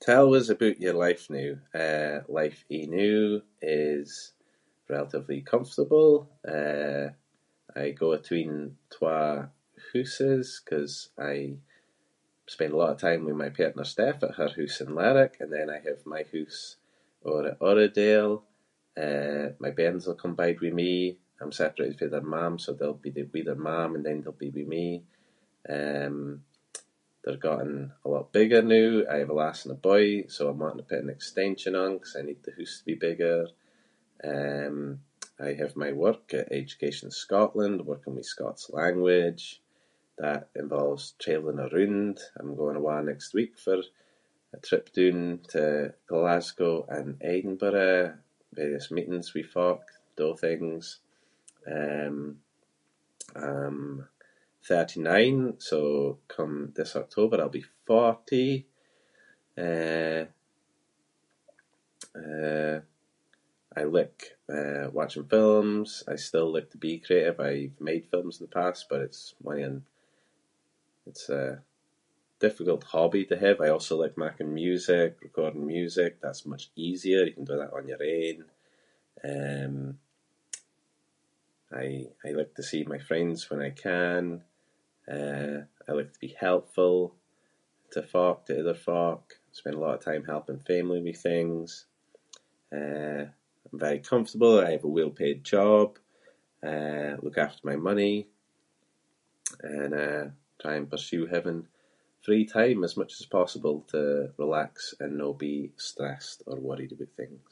[0.00, 1.50] Tell us aboot your life noo.
[1.84, 3.26] Eh, life anoo
[3.82, 4.10] is
[4.92, 6.10] relatively comfortable.
[6.56, 7.06] Eh,
[7.74, 8.60] I go atween
[8.94, 9.20] twa
[9.92, 10.94] hooses ‘cause
[11.30, 11.54] I
[12.54, 15.50] spend a lot of time with my partner Steph at her hoose in Lerwick and
[15.54, 16.62] then I have my hoose
[17.28, 18.34] over at Uradale.
[19.04, 20.94] Eh, my bairns will come bide with me.
[21.40, 24.32] I’m separated fae their mam so they’ll be th- with their mam and then they’ll
[24.46, 24.86] be with me.
[25.76, 26.16] Um,
[27.24, 27.74] they’re gotten
[28.04, 28.90] a lot bigger noo.
[29.12, 31.92] I have a lass and a boy so I’m wanting to put an extension on
[31.98, 33.38] ‘cause I need the hoose to be bigger.
[34.32, 34.76] Um,
[35.40, 39.44] I have my work at Education Scotland working with Scots language.
[40.24, 42.18] That involves trailing aroond.
[42.38, 43.78] I’m going awa’ next week for
[44.54, 45.20] a trip doon
[45.52, 45.64] to
[46.10, 48.14] Glasgow and Edinburgh-
[48.60, 50.84] various meetings with folk to do things.
[51.80, 52.18] Um,
[53.46, 53.80] I’m
[54.68, 55.78] thirty nine so
[56.34, 58.48] come this October I’ll be forty.
[59.68, 60.26] Eh-
[62.22, 62.76] eh,
[63.76, 64.20] I like,
[64.56, 65.90] eh, watching films.
[66.06, 67.38] I still like to be creative.
[67.48, 69.86] I’ve made films in the past but it’s one of yon-
[71.10, 71.62] it’s a
[72.44, 73.58] difficult hobby to have.
[73.62, 76.12] I also like making music- recording music.
[76.20, 77.20] That’s much easier.
[77.24, 78.38] You can do that on your own.
[79.32, 79.76] Um,
[81.84, 84.24] I- I like to see my friends when I can.
[85.16, 86.96] Eh, I like to be helpful
[87.92, 89.24] to folk- to other folk.
[89.48, 91.68] I spend a lot of time helping family with things.
[92.80, 93.24] Eh,
[93.66, 95.88] I’m very comfortable, I have a well-paid job.
[96.70, 98.14] Eh, look after my money.
[99.78, 100.24] And, eh,
[100.62, 101.60] try and pursue having
[102.26, 104.00] free time as much as possible to
[104.44, 105.54] relax and no be
[105.88, 107.50] stressed or worried aboot things.